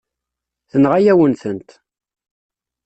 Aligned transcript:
Tenɣa-yawen-tent. 0.69 1.69